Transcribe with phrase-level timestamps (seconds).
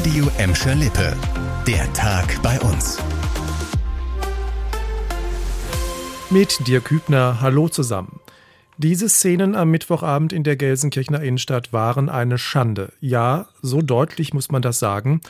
[0.00, 1.14] Radio Emscher Lippe.
[1.66, 2.96] Der Tag bei uns.
[6.30, 8.18] Mit dir Kübner, hallo zusammen.
[8.78, 12.94] Diese Szenen am Mittwochabend in der Gelsenkirchener Innenstadt waren eine Schande.
[13.00, 15.20] Ja, so deutlich muss man das sagen.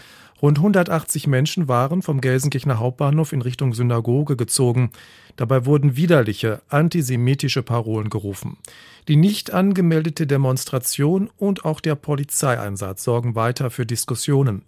[0.43, 4.91] Rund 180 Menschen waren vom Gelsenkirchener Hauptbahnhof in Richtung Synagoge gezogen.
[5.37, 8.57] Dabei wurden widerliche antisemitische Parolen gerufen.
[9.07, 14.63] Die nicht angemeldete Demonstration und auch der Polizeieinsatz sorgen weiter für Diskussionen.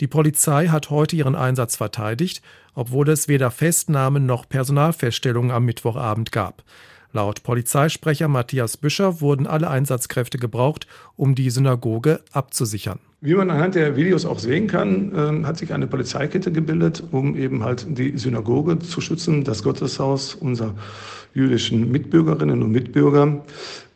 [0.00, 2.40] Die Polizei hat heute ihren Einsatz verteidigt,
[2.74, 6.64] obwohl es weder Festnahmen noch Personalfeststellungen am Mittwochabend gab.
[7.12, 13.00] Laut Polizeisprecher Matthias Büscher wurden alle Einsatzkräfte gebraucht, um die Synagoge abzusichern.
[13.20, 17.34] Wie man anhand der Videos auch sehen kann, äh, hat sich eine Polizeikette gebildet, um
[17.36, 20.74] eben halt die Synagoge zu schützen, das Gotteshaus unserer
[21.34, 23.44] jüdischen Mitbürgerinnen und Mitbürger.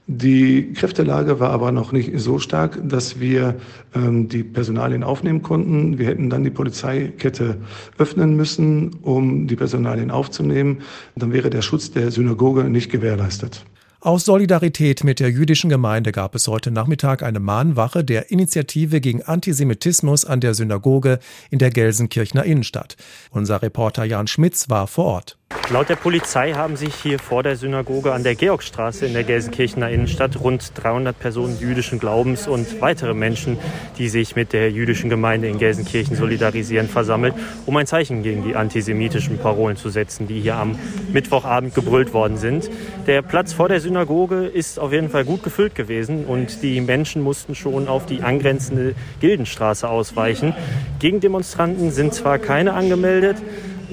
[0.09, 3.55] Die Kräftelage war aber noch nicht so stark, dass wir
[3.95, 5.99] ähm, die Personalien aufnehmen konnten.
[5.99, 7.59] Wir hätten dann die Polizeikette
[7.99, 10.83] öffnen müssen, um die Personalien aufzunehmen.
[11.15, 13.65] Dann wäre der Schutz der Synagoge nicht gewährleistet.
[14.05, 19.23] Aus Solidarität mit der jüdischen Gemeinde gab es heute Nachmittag eine Mahnwache der Initiative gegen
[19.23, 22.97] Antisemitismus an der Synagoge in der Gelsenkirchener Innenstadt.
[23.31, 25.39] Unser Reporter Jan Schmitz war vor Ort.
[25.73, 29.89] Laut der Polizei haben sich hier vor der Synagoge an der Georgstraße in der Gelsenkirchener
[29.89, 33.59] Innenstadt rund 300 Personen jüdischen Glaubens und weitere Menschen,
[33.97, 37.33] die sich mit der jüdischen Gemeinde in Gelsenkirchen solidarisieren, versammelt,
[37.65, 40.79] um ein Zeichen gegen die antisemitischen Parolen zu setzen, die hier am
[41.11, 42.71] Mittwochabend gebrüllt worden sind.
[43.07, 47.23] Der Platz vor der Synagoge ist auf jeden Fall gut gefüllt gewesen und die Menschen
[47.23, 50.55] mussten schon auf die angrenzende Gildenstraße ausweichen.
[50.99, 53.39] Gegendemonstranten sind zwar keine angemeldet,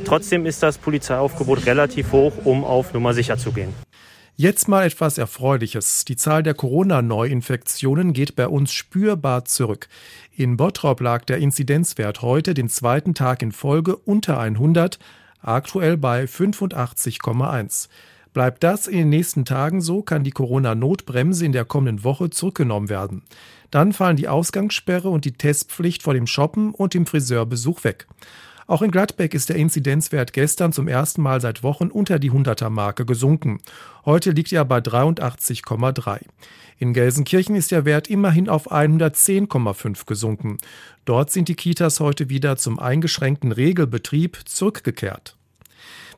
[0.09, 3.71] Trotzdem ist das Polizeiaufgebot relativ hoch, um auf Nummer sicher zu gehen.
[4.35, 6.03] Jetzt mal etwas Erfreuliches.
[6.03, 9.87] Die Zahl der Corona-Neuinfektionen geht bei uns spürbar zurück.
[10.35, 14.97] In Bottrop lag der Inzidenzwert heute den zweiten Tag in Folge unter 100,
[15.43, 17.87] aktuell bei 85,1.
[18.33, 22.89] Bleibt das in den nächsten Tagen so, kann die Corona-Notbremse in der kommenden Woche zurückgenommen
[22.89, 23.21] werden.
[23.69, 28.07] Dann fallen die Ausgangssperre und die Testpflicht vor dem Shoppen und dem Friseurbesuch weg.
[28.69, 33.03] Auch in Gladbeck ist der Inzidenzwert gestern zum ersten Mal seit Wochen unter die 100er-Marke
[33.03, 33.61] gesunken.
[34.05, 36.19] Heute liegt er bei 83,3.
[36.77, 40.57] In Gelsenkirchen ist der Wert immerhin auf 110,5 gesunken.
[41.05, 45.35] Dort sind die Kitas heute wieder zum eingeschränkten Regelbetrieb zurückgekehrt.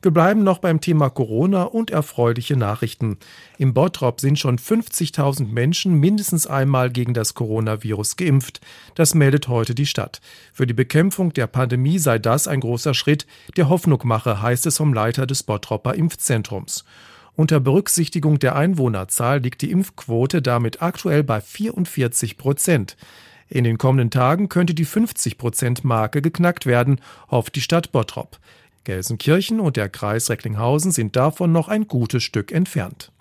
[0.04, 3.18] Wir bleiben noch beim Thema Corona und erfreuliche Nachrichten.
[3.56, 8.60] Im Bottrop sind schon 50.000 Menschen mindestens einmal gegen das Coronavirus geimpft.
[8.96, 10.20] Das meldet heute die Stadt.
[10.52, 14.76] Für die Bekämpfung der Pandemie sei das ein großer Schritt, der Hoffnung mache, heißt es
[14.76, 16.84] vom Leiter des Bottropper Impfzentrums.
[17.36, 22.96] Unter Berücksichtigung der Einwohnerzahl liegt die Impfquote damit aktuell bei 44 Prozent.
[23.48, 28.38] In den kommenden Tagen könnte die 50 Prozent Marke geknackt werden, hofft die Stadt Bottrop.
[28.84, 33.12] Gelsenkirchen und der Kreis Recklinghausen sind davon noch ein gutes Stück entfernt.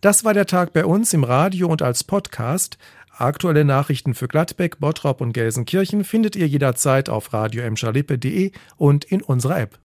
[0.00, 2.78] Das war der Tag bei uns im Radio und als Podcast.
[3.18, 7.64] Aktuelle Nachrichten für Gladbeck, Bottrop und Gelsenkirchen findet ihr jederzeit auf radio
[8.76, 9.74] und in unserer App.